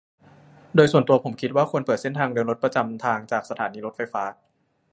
[0.75, 4.23] โดยส่วนตัวผมคิดว่าควรเปิดเส้นทางเดินรถประจำทางจากสถานีรถไฟฟ้า